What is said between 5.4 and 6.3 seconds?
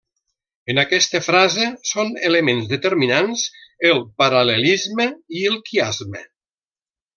i el quiasme.